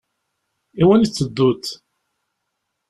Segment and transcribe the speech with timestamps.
[0.81, 1.63] Iwani teteddut?